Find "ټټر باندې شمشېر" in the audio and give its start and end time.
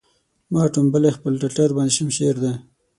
1.41-2.35